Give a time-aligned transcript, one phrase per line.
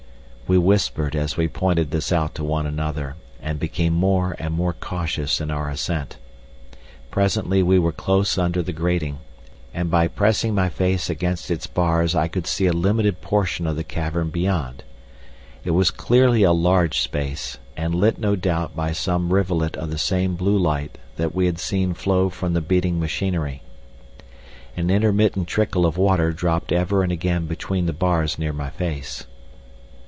[0.47, 4.73] We whispered as we pointed this out to one another, and became more and more
[4.73, 6.17] cautious in our ascent.
[7.09, 9.19] Presently we were close under the grating,
[9.73, 13.77] and by pressing my face against its bars I could see a limited portion of
[13.77, 14.83] the cavern beyond.
[15.63, 19.97] It was clearly a large space, and lit no doubt by some rivulet of the
[19.97, 23.61] same blue light that we had seen flow from the beating machinery.
[24.75, 29.25] An intermittent trickle of water dropped ever and again between the bars near my face.